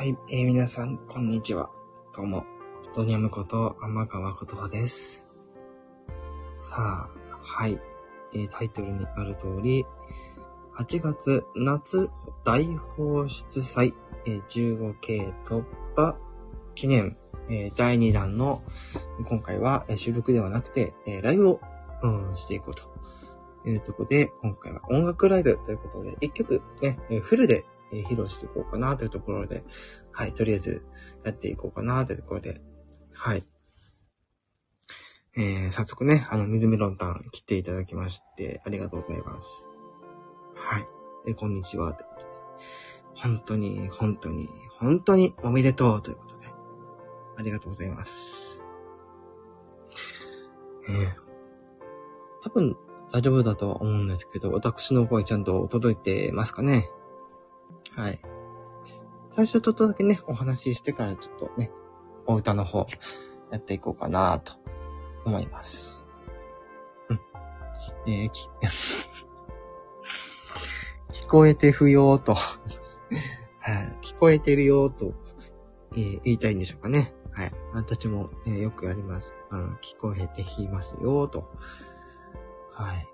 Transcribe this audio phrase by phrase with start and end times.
[0.00, 1.70] はい、えー、皆さん、こんにちは。
[2.16, 2.46] どうも、こ
[2.94, 5.28] とにゃむこと、天川ことはです。
[6.56, 7.78] さあ、はい、
[8.32, 9.84] えー、タイトルにある通り、
[10.78, 12.08] 8月夏
[12.44, 13.92] 大放出祭、
[14.24, 15.62] えー、15系突
[15.94, 16.16] 破
[16.74, 17.18] 記念、
[17.50, 18.62] えー、第2弾の、
[19.28, 21.60] 今回は、えー、収録ではなくて、えー、ライブを、
[22.02, 29.64] うん、していこうというとこで、今回は音楽ライブということで、1曲ね、えー、フルでえー、披露していこうかなというところで、
[30.12, 30.82] はい、とりあえず
[31.24, 32.60] やっていこうかなというところで、
[33.12, 33.44] はい。
[35.36, 39.66] えー、早速ね、あの、水メロンタン切っていただきまして、ありがとうございます。
[40.54, 40.86] はい。
[41.28, 41.96] えこんにちは。
[43.14, 44.48] 本当に、本当に、
[44.78, 46.48] 本当におめでとうということで、
[47.36, 48.62] ありがとうございます。
[50.88, 51.14] えー、
[52.42, 52.76] 多分
[53.12, 56.88] 大丈夫だとは思うんですけど、私の声ちゃんと届いてますかね？
[57.96, 58.20] はい。
[59.30, 61.70] 最初ちょっとだけね、お話ししてからちょっとね、
[62.26, 62.86] お歌の方、
[63.50, 64.54] やっていこうかなと
[65.24, 66.06] 思います。
[67.08, 67.20] うん。
[68.06, 68.48] えー、き、
[71.24, 72.34] 聞こえて不要と
[73.60, 73.98] はい。
[74.02, 75.14] 聞こえてるよと、
[75.92, 77.14] えー、言いたいんでしょうかね。
[77.32, 77.52] はい。
[77.72, 79.36] 私も、えー、よくやります。
[79.50, 81.48] あの、聞こえていますよと。
[82.72, 83.09] はい。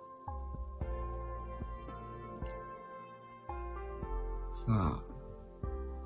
[4.66, 5.00] さあ、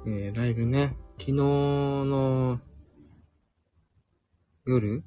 [0.06, 2.60] えー、ライブね、昨日の
[4.66, 5.02] 夜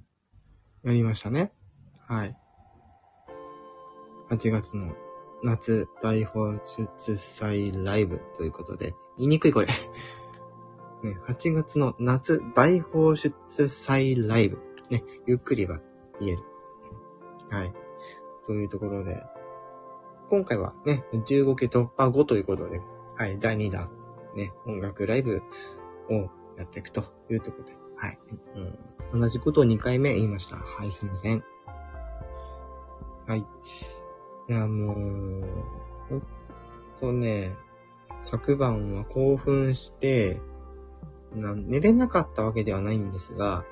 [0.84, 1.54] やりましたね。
[2.08, 2.36] はい。
[4.32, 4.96] 8月の
[5.44, 6.60] 夏大放
[6.98, 9.68] 出祭ライブということで、言いにくいこれ。
[11.04, 13.32] ね、8月の夏大放出
[13.68, 14.58] 祭ライブ。
[14.90, 15.80] ね、ゆっくりは
[16.20, 16.44] 言える。
[17.52, 17.74] はい。
[18.48, 19.24] というところで、
[20.28, 22.82] 今回はね、15期突破後ということで、
[23.16, 23.90] はい、第2弾、
[24.36, 25.42] ね、音楽ライブ
[26.10, 26.14] を
[26.58, 28.18] やっていくというところで、はい、
[29.12, 29.20] うん。
[29.20, 30.58] 同じことを2回目言いました。
[30.58, 31.44] はい、すいません。
[33.28, 33.40] はい。
[33.40, 33.46] い
[34.52, 34.96] や、もう、
[36.10, 36.24] ほん
[37.00, 37.56] とね、
[38.22, 40.42] 昨晩は興奮して、
[41.34, 43.66] 寝れなかったわけではないんですが、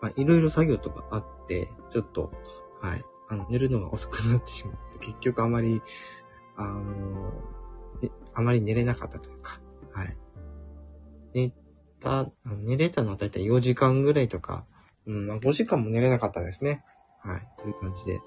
[0.00, 2.32] まあ、いろいろ作業とかあって、ちょっと、
[2.80, 5.82] はい、あの、寝るのが遅くなってしまって、結局あまり、
[6.56, 7.32] あの
[8.38, 9.60] あまり寝れなかったというか、
[9.92, 10.16] はい。
[11.34, 11.52] 寝
[11.98, 14.64] た、寝れたのはだいたい4時間ぐらいとか、
[15.06, 16.84] うん、まあ5時間も寝れなかったですね。
[17.20, 17.42] はい。
[17.60, 18.20] という感じで、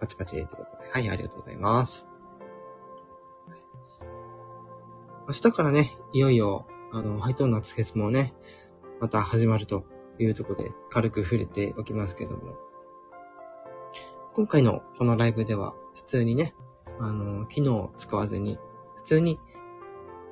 [0.00, 2.06] パチパチということで、はい、ありがとうございます。
[5.26, 8.34] 明日からね、いよいよ、あの、ハイトーン夏フェスもね、
[9.00, 9.84] また始まると
[10.20, 12.54] いうところで軽く触れておきますけども、
[14.32, 16.54] 今回のこのライブでは普通にね、
[17.00, 18.58] あの、機能を使わずに、
[18.96, 19.38] 普通に、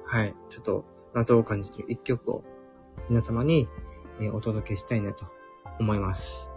[0.05, 0.85] はい、ちょっと
[1.15, 2.45] 謎を感じてる一曲を
[3.09, 3.69] 皆様に、
[4.21, 5.27] えお届けしたいなと
[5.79, 6.51] 思います。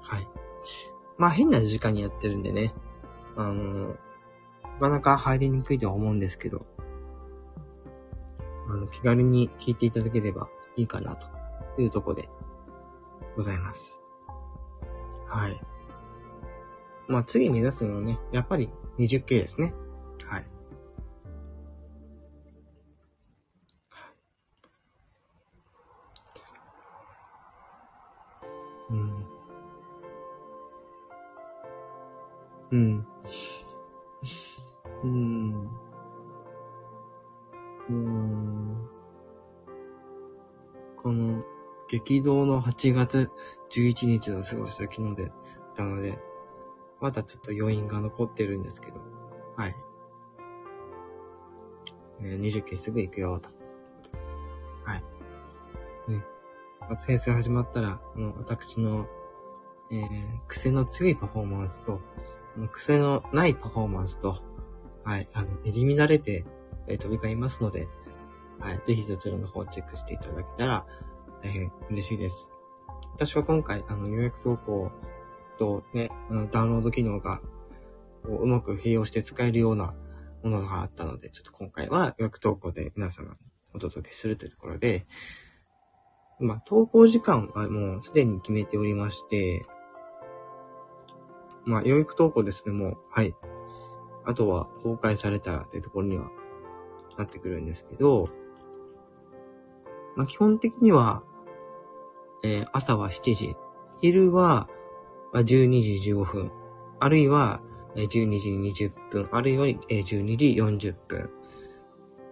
[0.00, 0.28] はい。
[1.18, 2.72] まあ変な時間にやってるんでね、
[3.36, 3.94] あの、な
[4.80, 6.66] かなか入りにくいとは思うんですけど、
[8.68, 11.26] あの、気軽に聴いていただければいいかなと
[11.78, 12.28] いうとこで
[13.36, 14.00] ございます。
[15.26, 15.60] はい。
[17.08, 19.74] まあ次目指すのはね、やっぱり 20K ですね。
[20.26, 20.46] はい。
[28.90, 29.26] うん。
[32.70, 33.06] うん。
[35.02, 35.70] うん。
[37.88, 38.88] うん。
[40.96, 41.42] この、
[41.88, 43.30] 激動の8月
[43.70, 45.32] 11日を過ごした昨日で、
[45.74, 46.18] たので、
[47.02, 49.00] まだちょっと余韻が残ってるんですけど、
[49.56, 49.74] はい。
[52.20, 53.48] えー、20期すぐ行くよ、と。
[54.84, 55.02] はい。
[56.08, 56.22] ね。
[57.00, 59.08] 先生始まったら、もう私の、
[59.90, 60.06] えー、
[60.46, 62.00] 癖の強いパフォーマンスと、
[62.70, 64.40] 癖のないパフォーマンスと、
[65.02, 66.44] はい、あの、入り乱れて、
[66.86, 67.88] えー、飛び交いますので、
[68.60, 70.86] はい、ぜひそちらの方をチェックしていただけたら、
[71.42, 72.52] 大変嬉しいです。
[73.14, 74.92] 私は今回、あの、予約投稿を
[75.62, 76.10] とね、
[76.50, 77.40] ダウンロード機能が
[78.24, 79.94] うまく併用して使えるような
[80.42, 83.38] ものがあったので、ちょっと今回は予約投稿で皆様に
[83.72, 85.06] お届けするというところで、
[86.40, 89.64] まあ、投稿時間はもうすでに決めておりまして、
[91.64, 93.32] まあ、予約投稿ですね、もう、はい。
[94.24, 96.28] あとは公開されたらというところには
[97.18, 98.30] なってくるんですけど、
[100.16, 101.22] まあ、基本的には、
[102.42, 103.54] えー、朝は7時、
[104.00, 104.68] 昼は
[105.40, 106.52] 12時15分、
[107.00, 107.60] あるいは
[107.96, 111.30] 12時20分、あるいは12時40分。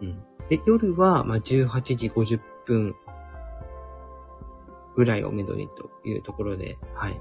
[0.03, 0.25] うん。
[0.49, 2.95] で、夜は、まあ、18時50分
[4.95, 7.21] ぐらいをめどにというところで、はい。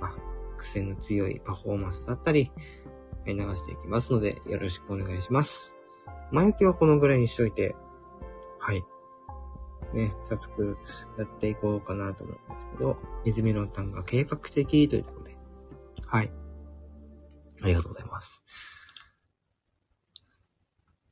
[0.00, 0.14] あの、
[0.56, 2.52] 癖の強いパフォーマンスだったり、
[3.26, 5.76] 流していきますので、よろしくお願いします。
[6.30, 7.74] 前置きはこのぐらいにしといて、
[8.58, 8.84] はい。
[9.94, 10.76] ね、早速
[11.16, 15.36] やっていこうかなと思うんですけど、水メロンタンが計画的ということで、
[16.06, 16.32] はい。
[17.62, 18.42] ありがとうございます。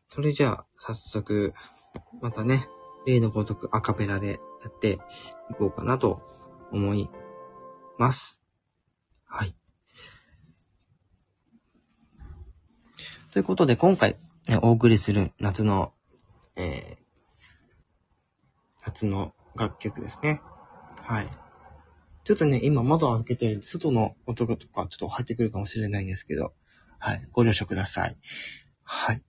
[0.09, 1.53] それじゃあ、早速、
[2.21, 2.69] またね、
[3.07, 4.99] 例のごとくアカペラでやって
[5.51, 6.21] いこうかなと
[6.73, 7.09] 思い
[7.99, 8.43] ます。
[9.25, 9.55] はい。
[13.33, 14.17] ということで、今回、
[14.61, 15.93] お送りする夏の、
[16.57, 17.02] えー、
[18.85, 20.41] 夏の楽曲ですね。
[21.03, 21.27] はい。
[22.25, 26.53] ちょっとね、今窓を開けてるんで、外の音とかちょっと入ってくるかもしれないんですけど、
[26.99, 27.21] はい。
[27.33, 28.17] ご了承ください。
[28.85, 29.23] はい。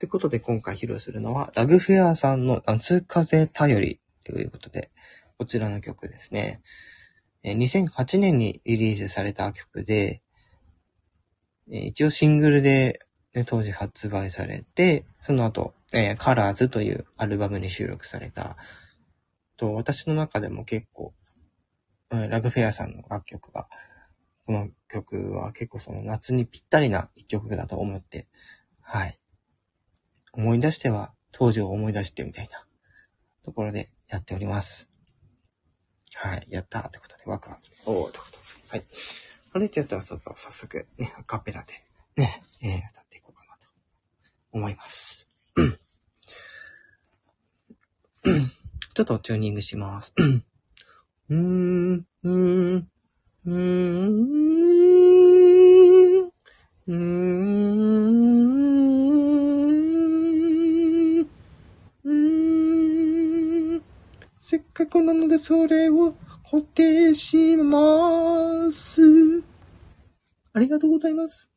[0.00, 4.90] ということで、今回披露するのは、ラグフェアさんの夏風頼りということで、
[5.38, 6.60] こちらの曲ですね。
[7.44, 10.22] 2008年にリリースされた曲で、
[11.68, 13.00] 一応シングルで、
[13.34, 18.56] ね、当時発売されて、その後、えー、カラーズというアルバムに収録された、
[19.56, 21.14] と、私の中でも結構、
[22.10, 23.68] ラグフェアさんの楽曲が、
[24.44, 28.26] この曲は結構その夏にぴったりな一曲だと思って、
[28.80, 29.18] はい。
[30.32, 32.66] 思い出しては当時を思い出してみたいな
[33.44, 34.90] ところでやっております。
[36.14, 36.46] はい。
[36.50, 37.62] やったーってことでワクワク。
[37.86, 38.36] おーってことで。
[38.68, 38.84] はい。
[39.52, 41.72] これちょっと早速ね、アカペラで
[42.16, 43.68] ね、えー、歌っていこうかなと
[44.52, 45.33] 思います。
[48.94, 50.12] ちょっとチューニングします。
[50.18, 52.28] うーん、うー
[52.76, 52.88] ん、
[53.46, 53.54] うーん、
[56.88, 63.82] うーん、
[64.38, 66.14] せっかくなのでそれを
[66.50, 69.42] 固定します。
[70.52, 71.50] ありがとうございます。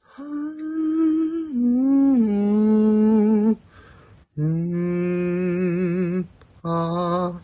[0.00, 4.44] はーん、うー
[6.20, 6.28] ん、
[6.62, 7.40] あ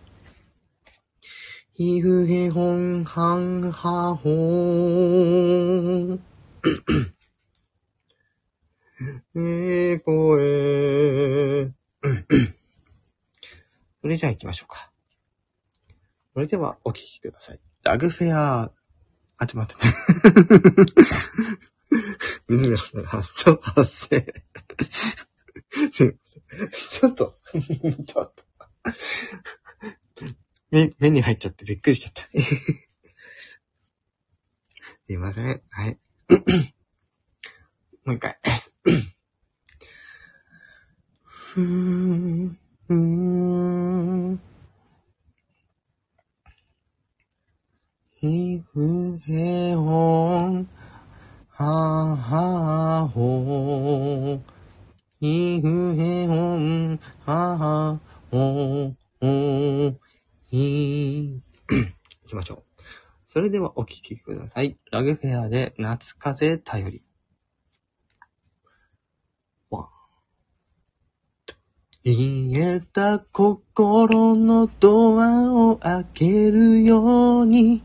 [1.74, 6.18] ひふへほんはんはほー。
[9.36, 12.52] えこえー。
[14.00, 14.90] それじゃあ行きましょうか。
[16.32, 17.60] それではお聞きください。
[17.82, 18.72] ラグフェア、
[19.36, 19.84] あ、ちょっと待って。
[22.48, 24.44] 水村さん発症発生。
[25.92, 26.42] すいません。
[26.70, 27.34] ちょっと、
[28.06, 28.44] ちょっと。
[30.70, 32.22] 目、目に入っちゃってびっくりしちゃった。
[35.06, 35.62] すいません。
[35.70, 35.98] はい。
[38.04, 38.38] もう一回。
[41.24, 42.58] ふーん。
[42.88, 44.40] うーん。
[48.20, 50.68] ひふへほん、
[51.50, 54.40] ははほ
[55.20, 59.94] ひふへほん、ははほほ
[60.46, 61.40] ひ。
[62.24, 62.82] いきましょう。
[63.26, 64.76] それではお聴きください。
[64.90, 67.08] ラグフェアで夏風頼り。
[72.04, 72.14] 冷
[72.54, 77.82] えた心のドアを開けるように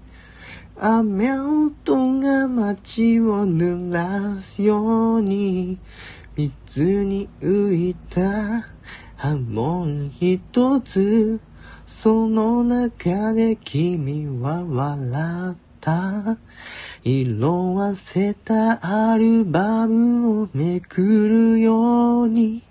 [0.79, 5.77] 雨音が街を濡らすように
[6.35, 8.67] 水に浮いた
[9.15, 11.39] 波紋一つ
[11.85, 16.37] その中で君は笑った
[17.03, 22.63] 色あせたアルバムをめくるように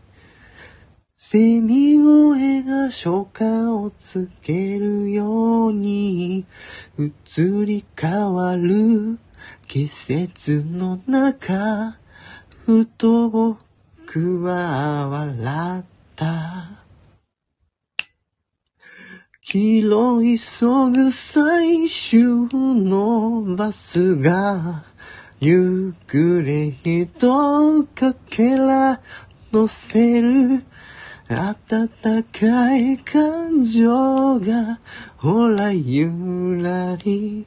[1.17, 6.47] セミ声が初夏を告げるように
[6.99, 9.21] 移り変わる
[9.69, 11.97] 季節の中
[12.65, 16.83] ふと僕は笑った。
[19.43, 19.81] 拾
[20.25, 24.85] い急ぐ最終のバスが
[25.41, 29.01] ゆっくり人かけら
[29.53, 30.63] 乗せる。
[31.29, 31.89] 温
[32.25, 34.79] かい感情が、
[35.17, 37.45] ほらゆらり、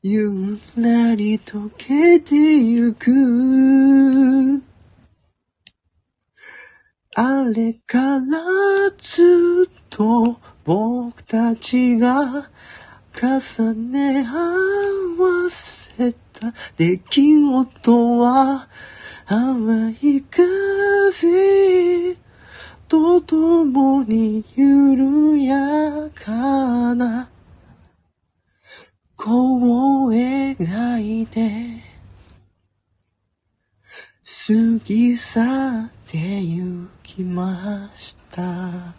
[0.00, 4.62] ゆらり溶けてゆく。
[7.16, 8.22] あれから
[8.96, 12.48] ずっと僕たちが
[13.12, 14.34] 重ね合
[15.20, 18.68] わせた出来事は
[19.26, 22.14] 淡い風
[22.86, 27.28] とともに緩やかな
[29.18, 31.50] 弧を描いて
[34.24, 38.94] 過ぎ去って行きました。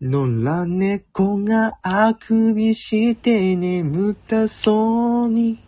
[0.00, 5.58] 野良猫があくびして眠たそうに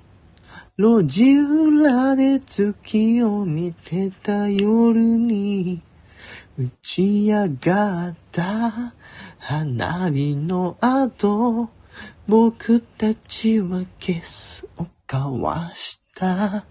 [0.79, 5.83] 路地裏で月を見てた夜に
[6.61, 8.93] 打ち上がった
[9.39, 11.71] 花火の後
[12.29, 16.67] 僕たちはキスを交わした。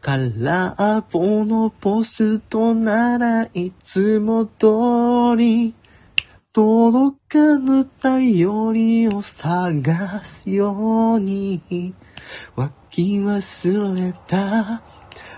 [0.00, 5.72] 空っぽのポストならいつも通り
[6.52, 11.94] 届かぬ頼りを探すように。
[12.56, 14.82] 湧き忘れた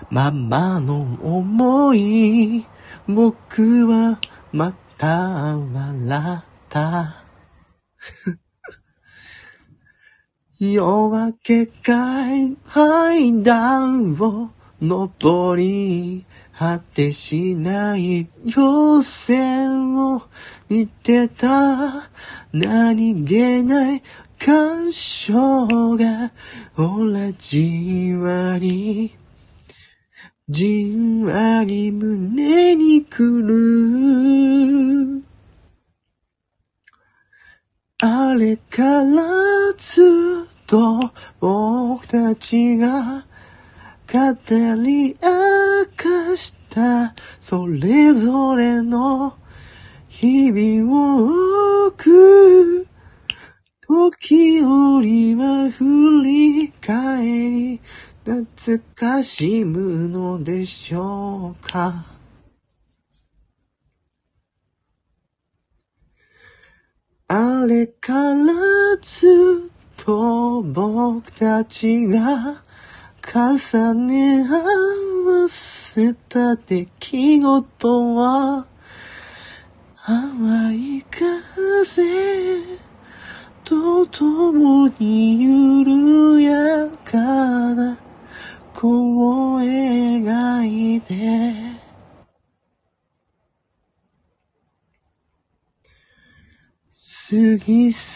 [0.09, 2.65] ままの思い。
[3.07, 4.19] 僕は
[4.51, 7.23] また笑った。
[10.59, 12.55] 夜明け階
[13.41, 16.25] 段を登り
[16.57, 20.21] 果てしない稜線を
[20.69, 22.09] 見てた。
[22.53, 24.03] 何気ない
[24.37, 26.31] 感傷が
[26.75, 29.20] ほらじわり。
[30.51, 35.23] じんわり胸に来る。
[38.01, 39.23] あれから
[39.77, 40.03] ずっ
[40.67, 43.23] と僕たちが
[44.11, 44.19] 語
[44.83, 45.17] り明
[45.95, 47.15] かした。
[47.39, 49.37] それぞれの
[50.09, 52.87] 日々を送る。
[53.87, 57.79] 時折は振り返り。
[58.23, 62.05] 懐かしむのでしょうか？
[67.27, 68.53] あれから
[69.01, 72.61] ずっと僕たちが
[73.23, 78.67] 重ね合わせた出来事は
[80.05, 82.61] 淡い風
[83.63, 85.30] とともに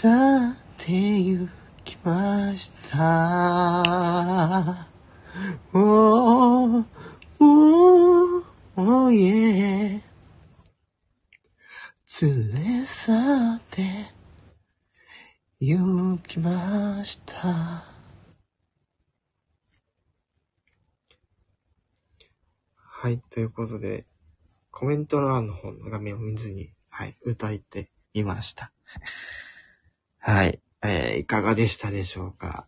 [0.06, 1.50] 去って行
[1.84, 3.82] きました。
[5.74, 6.86] おー、
[7.40, 8.44] おー、
[8.76, 10.04] おー、いえ。
[12.22, 13.14] 連れ去
[13.56, 13.82] って
[15.60, 17.84] 行きました。
[22.76, 24.06] はい、ということで、
[24.70, 28.72] コメント欄の方の画面を見ずに、はい、歌いてみました。
[30.27, 32.65] はい、えー、いかがでしたでしょうか？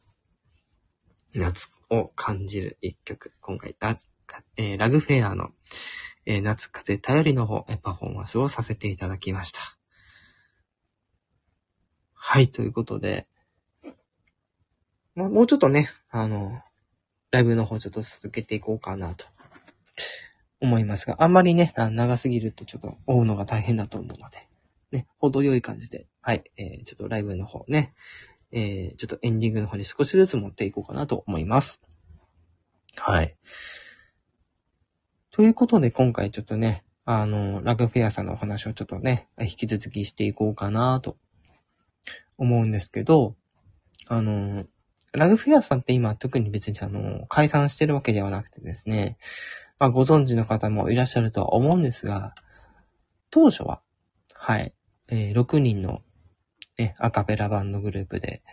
[1.33, 3.33] 夏を感じる一曲。
[3.41, 3.75] 今回、
[4.57, 5.49] えーラグフェアの、
[6.27, 9.59] えー夏風頼りの方、えパフォーマンスをさせていただきました。
[12.13, 13.25] はい、ということで、
[15.15, 16.61] まあ、もうちょっとね、あの、
[17.31, 19.25] ライブの方ちょっと続けていこうかなと
[20.61, 24.47] 思いますが、あんまりね、長すぎるとちょっと追うのが大変だと思うので、
[24.91, 27.93] ね、程よい感じで、はい、えー、ちょっとライブの方ね、
[28.51, 31.81] えー、ちょっとエンディングの方に少しずつ持っていこうかなと思います。
[32.97, 33.37] はい。
[35.31, 41.15] ということで、今回ちょっとね、あの、ラグフェアさんのお話をちょっとね、引き続きしていこうかなと
[42.37, 43.37] 思うんですけど、
[44.09, 44.65] あの、
[45.13, 49.17] ラグフェアさんって今特に別にあの、解散してるわけではなくてですね、
[49.79, 52.35] まあご存知の方もいらっしゃるとは思うんですが、
[53.29, 53.81] 当初は、
[54.33, 54.73] はい、
[55.07, 56.01] えー6人の、
[56.77, 58.43] ね、アカペラバンドグループで、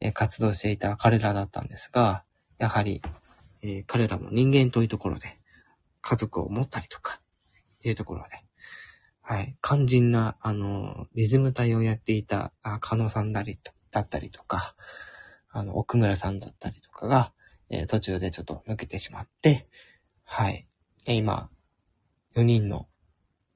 [0.00, 2.24] え活動していた彼らだったんですが、
[2.58, 3.02] やはり、
[3.62, 5.40] え彼らも人間というところで、
[6.00, 7.20] 家族を持ったりとか、
[7.76, 8.44] っていうところで、
[9.22, 14.74] はい、肝心な、あの、リズム隊をやっていた、あ、加納さんだりと、だったりとか、
[15.50, 17.32] あの、奥村さんだったりとかが、
[17.70, 19.68] えー途中でちょっと抜けてしまって、
[20.24, 20.68] はい。
[21.06, 21.50] え今、
[22.34, 22.88] 4人の、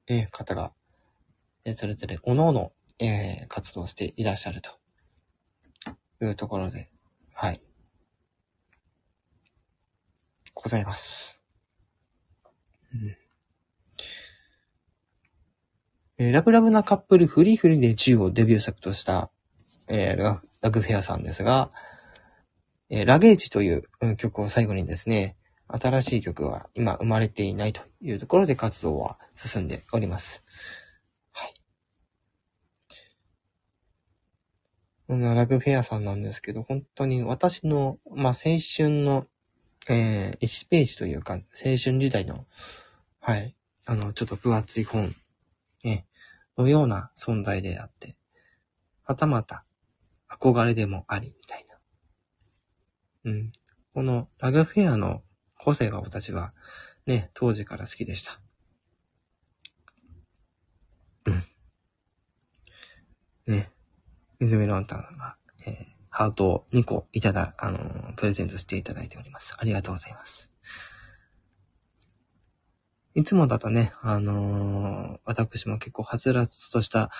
[0.07, 0.73] え方が、
[1.65, 4.71] えーそれぞれ、各々、えー活動していらっしゃると
[6.21, 6.87] いうところで、
[7.33, 7.61] はい。
[10.53, 11.41] ございます。
[12.93, 13.17] うん。
[16.19, 19.31] えーラブラブなカップルフリーフリーで10をデビュー作とした、
[19.87, 21.71] えーラグフェアさんですが、
[22.89, 23.83] えーラゲージという
[24.17, 25.35] 曲を最後にですね、
[25.67, 30.43] 新しい曲は今生まれていないというところで活動は進んでおります。
[31.33, 31.53] はい。
[31.53, 31.55] こ
[34.95, 39.25] のラグフェアさんなんですけど、本当に私の、まあ、青春の、
[39.89, 41.41] えー、1ページというか、青
[41.81, 42.45] 春時代の、
[43.21, 45.15] はい、あの、ちょっと分厚い本、
[45.83, 46.05] ね、
[46.57, 48.17] のような存在であって、
[49.03, 49.63] はたまた
[50.29, 51.65] 憧れでもあり、みたい
[53.23, 53.31] な。
[53.31, 53.51] うん。
[53.93, 55.23] このラグフェアの
[55.57, 56.53] 個性が私は
[57.05, 58.41] ね、当時から好きでした。
[61.25, 61.43] うん。
[63.47, 63.71] ね。
[64.39, 69.55] 水メロンタンが、えーハートを2個いただ、あのープレゼントしていただいております。
[69.59, 70.51] ありがとうございます。
[73.13, 77.11] いつもだとね、あのー私も結構はつらつとした、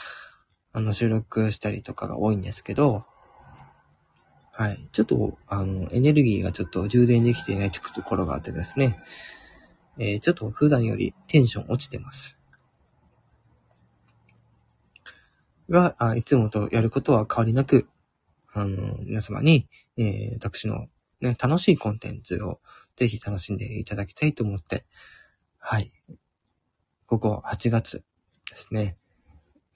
[0.73, 3.05] あの、収録したりとかが多いんですけど、
[4.51, 4.89] はい。
[4.91, 8.99] ちょっと、あの、エネルギーがちょっと充電できていないところがあってですね、
[9.99, 12.36] えーちょっと普段よりテンション落ちてます。
[15.69, 17.87] が、いつもとやることは変わりなく、
[18.53, 20.87] あの、皆様に、えー私の
[21.21, 22.59] ね、楽しいコンテンツを
[22.95, 24.85] ぜひ楽しんでいただきたいと思って、
[25.57, 25.91] はい。
[27.05, 28.03] ここ8月
[28.49, 28.97] ですね、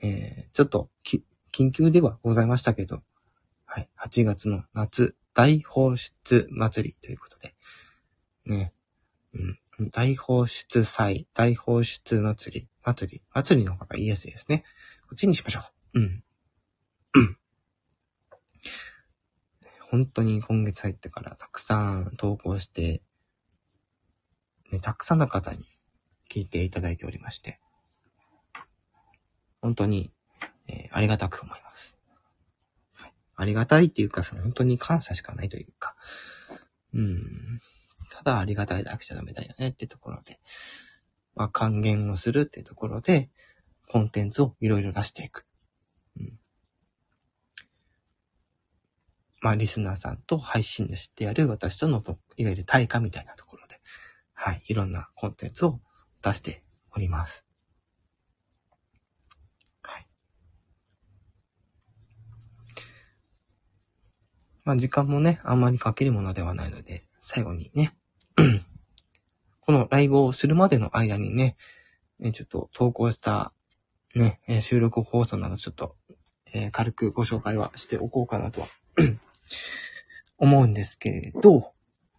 [0.02, 3.02] えーちょっとき、緊急ではございましたけど、
[3.66, 3.90] はい。
[4.00, 7.56] 8月の夏大放出祭りということで、
[8.46, 8.74] ね、
[9.34, 14.64] うん、大放出祭、大放出祭り、祭り、祭りの方が言いやすいですね。
[15.04, 15.81] こっちにしましょう。
[15.94, 16.24] うん。
[19.90, 23.02] 本当に今月入ってからたくさん投稿して、
[24.72, 25.66] ね、たくさんの方に
[26.30, 27.60] 聞いていただいておりまして、
[29.62, 30.12] 本当に、
[30.70, 31.98] えーありがたく思います。
[32.94, 35.96] はいありがたいっていうか、その本当に感謝しかないというか、
[36.94, 37.60] うん、
[38.12, 40.40] ただありがたいだけじゃダメだよねってところで、
[41.36, 43.30] まあ、還元をするってところで、
[43.88, 45.46] コンテンツをいろいろ出していく。
[46.18, 46.40] うん、
[49.42, 52.04] まあ、リスナーさんと配信主ってやる私との、
[52.38, 53.82] いわゆる対価みたいなところで、
[54.34, 55.82] はい、いろんなコンテンツを
[56.22, 56.64] 出して
[56.96, 57.44] おります。
[59.82, 60.08] はい。
[64.64, 67.96] まあ、時間もね、あんまりかけるものではないので、最後にね、
[69.60, 71.56] このライブをするまでの間にね、
[72.32, 73.54] ちょっと投稿した、
[74.14, 75.96] ね、収録放送などちょっと、
[76.54, 78.68] え軽くご紹介はしておこうかなとは、
[80.38, 81.72] 思うんですけれど、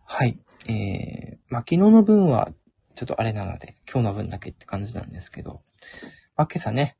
[0.04, 0.38] はい。
[0.68, 2.50] えー、まあ、昨日の分は、
[2.94, 5.62] ちょっとあれなので、今日の分だけって感じなんですけど、
[6.36, 6.96] まあ、今朝ね、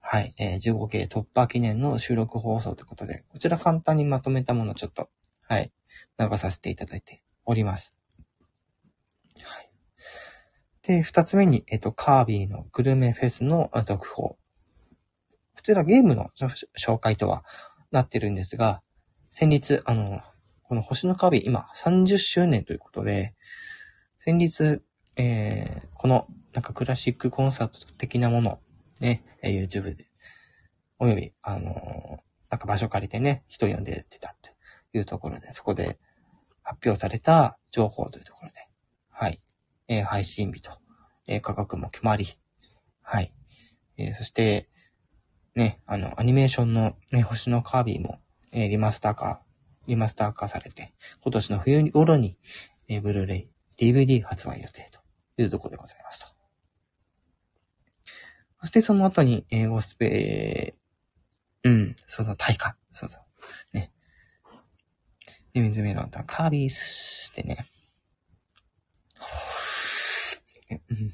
[0.00, 5.08] はい、えー、15系突破記念の収録放送ということで、こちら簡単にまとめたものをちょっと、
[5.48, 5.72] はい、
[6.18, 7.96] 流させていただいております。
[9.42, 9.70] はい。
[10.82, 14.22] で、二つ目に、えっと、カービィのグルメフェスの続報。
[14.22, 14.38] こ
[15.62, 16.30] ちらゲームの
[16.76, 17.44] 紹介とは
[17.92, 18.82] なってるんですが、
[19.34, 20.20] 先日、あの、
[20.62, 23.34] この星のカービィ今30周年ということで、
[24.18, 24.82] 先日、
[25.16, 28.60] えー、このなんかクラシックコンサート的なもの、
[29.00, 30.04] ね、え YouTube で、
[30.98, 34.50] および、あのなんか場所借りてね、人呼んでってたと
[34.92, 35.98] いうところで、そこで
[36.62, 38.68] 発表された情報というところで、
[39.08, 39.38] はい、
[39.88, 40.72] えー配信日と、
[41.26, 42.26] えー価格も決まり、
[43.00, 43.32] はい、
[43.96, 44.68] えーそして、
[45.54, 48.18] ね、あの、アニメーションのね、星のカービィも、
[48.52, 49.42] えーリマスター化、
[49.86, 52.36] リマスター化されて、今年の冬頃に、
[52.88, 54.88] えーブルーレイ、DVD 発売予定
[55.36, 56.28] というところでございますと。
[58.60, 63.90] そしてその後に、えーゴスペー、うん、そうそう、大化、そうそう、ね。
[65.52, 67.66] で、水メロンとカービースってね。
[70.70, 71.12] うん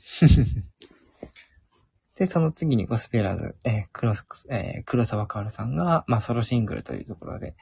[2.18, 4.12] で、その次にゴスペラーズ、えー黒、
[4.50, 7.54] えー黒沢薫さんが、まあ、ソロシングルというところで、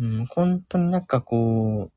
[0.00, 1.92] うん、本当になんかこう、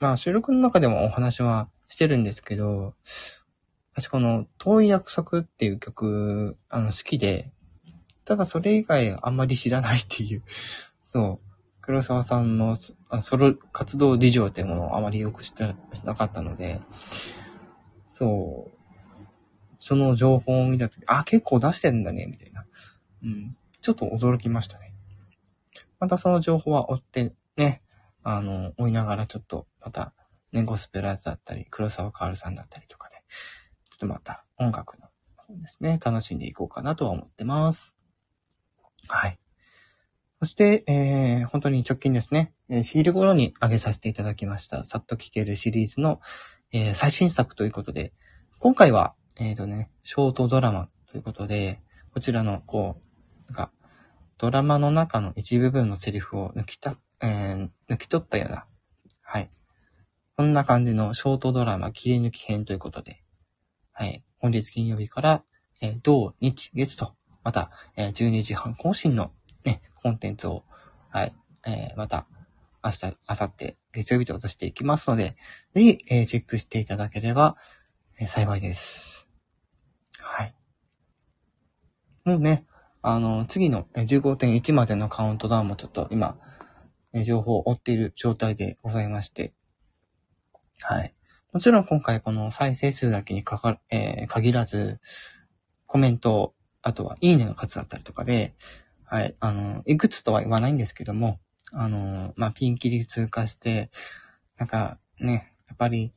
[0.00, 2.94] まあ、収録の中でもお話はしてるんですけど、
[3.94, 7.52] 私この、遠い約束っていう曲、あの、好きで、
[8.24, 10.42] ただそれ以外あんまり知らないっていう、
[11.04, 16.80] そう、黒沢さんのソロ活動事情っていうものをあまりよく知ってなかったので、
[18.12, 18.79] そう、
[19.80, 22.66] その情報を見たとき、あ、結構出してるんだね、みたいな。
[23.24, 23.56] うん。
[23.80, 24.94] ちょっと驚きましたね。
[25.98, 27.82] またその情報は追ってね、
[28.22, 30.12] あの、追いながらちょっと、また、
[30.52, 33.16] ね、ゴスペラーズだったり、黒沢薫さんだったりとかで、
[33.90, 37.96] ちょっとまた音楽の方ですね、楽しんでいこうかなとは思ってます。
[39.08, 39.38] はい。
[40.40, 46.20] そして、えー、本当に直近ですね、えー昼頃に上げさせていただきました、さっと聞けるシリーズの、
[46.72, 48.12] えー最新作ということで、
[48.58, 51.80] 今回は、えっ、とね、ショートドラマということで、
[52.12, 52.96] こちらの、こ
[53.48, 53.72] う、なんか、
[54.38, 58.66] ドラマの中の一部分のセリフを抜きた、えー抜き取ったような、
[59.22, 59.50] はい。
[60.36, 63.22] こんな感じのショートドラマ切り抜き編ということで、
[63.92, 64.24] はい。
[64.38, 65.44] 本日金曜日から、
[65.82, 67.14] えー土、日、月と、
[67.44, 69.32] また、えー12時半更新の
[69.64, 70.64] ね、コンテンツを、
[71.10, 71.34] はい。
[71.66, 72.26] えーまた、
[72.82, 75.36] 明日、明後日、月曜日と出していきますので、
[75.74, 77.56] ぜひ、えーチェックしていただければ、
[78.18, 79.28] えー幸いです。
[80.18, 80.54] はい。
[82.24, 82.66] もうね、
[83.02, 86.36] あの、次の15.1までのカウントダウンもちょっと今、
[87.12, 89.54] え情報を追っている状態でございまして、
[90.82, 91.14] はい。
[91.52, 95.00] もちろん今回この再生数だけにかか、えー限らず、
[95.86, 98.54] コメント、あとはいいねの数だったりとかで、
[99.04, 101.40] はい、あの、いくつとは言わないんですけども、
[101.72, 103.90] あの、まあ、ピンキリ通過して、
[104.58, 106.12] なんかね、やっぱり、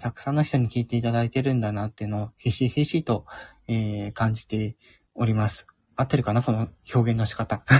[0.00, 3.24] たくさんの人に聞いていただいてるんだなっていうのをひしひしと、
[3.68, 4.76] えー感じて
[5.18, 5.66] おります。
[5.96, 6.42] 合ってるかな？
[6.42, 7.64] この表現の仕方。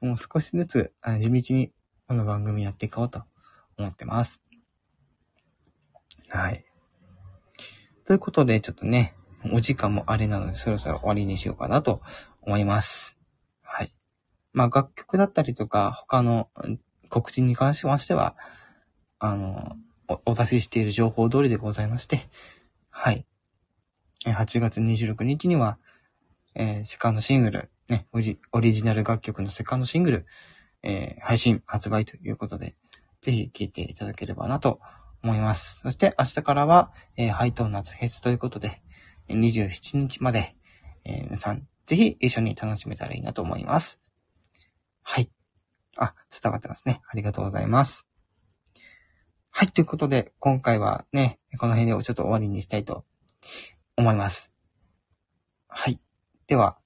[0.00, 1.72] もう少しずつ、あ地道に
[2.08, 3.22] この番組やっていこうと
[3.78, 4.42] 思ってます。
[6.28, 6.64] はい。
[8.04, 9.14] ということで、ちょっとね、
[9.52, 12.02] お時間もあれなので、そろそろ終わりにしようかなと
[12.40, 13.16] 思います。
[13.62, 13.92] はい。
[14.52, 16.50] まあ、楽曲だったりとか、他の
[17.08, 18.36] 告知に関しましては、
[19.20, 19.76] あの、
[20.08, 22.28] おお出ししている情報通りでございまして、
[22.90, 23.24] はい。
[24.30, 25.78] 8月26日には、
[26.54, 28.06] えーセカンドシングル、ね、
[28.52, 30.26] オリジナル楽曲のセカンドシングル、
[30.82, 32.76] えー配信、発売ということで、
[33.20, 34.80] ぜひ聴いていただければなと
[35.22, 35.80] 思います。
[35.80, 38.82] そして明日からは、えーハイトーン夏フェスということで、
[39.28, 40.54] 27日まで、
[41.04, 44.00] えー皆さん、ぜひ一緒に楽しめたらいいなと思います。
[45.02, 45.30] はい。
[45.96, 47.00] あ、伝わってますね。
[47.08, 48.06] ありがとうございます。
[49.50, 53.04] はい、ということで、今回はね、この辺でちょっと終わりにしたいと
[54.02, 54.50] 思います。
[55.68, 55.98] はい。
[56.48, 56.76] では、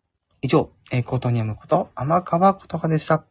[0.43, 0.71] 以上、
[1.05, 3.25] コートニアムこと天川琴葉でした。